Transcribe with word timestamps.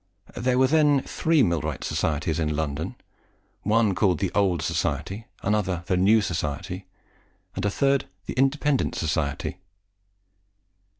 There 0.35 0.57
were 0.57 0.65
then 0.65 1.01
three 1.03 1.43
millwright 1.43 1.83
societies 1.83 2.39
in 2.39 2.55
London: 2.55 2.95
one 3.61 3.93
called 3.93 4.17
the 4.17 4.31
Old 4.33 4.63
Society, 4.63 5.27
another 5.43 5.83
the 5.85 5.95
New 5.95 6.21
Society, 6.21 6.87
and 7.55 7.63
a 7.65 7.69
third 7.69 8.05
the 8.25 8.33
Independent 8.33 8.95
Society. 8.95 9.59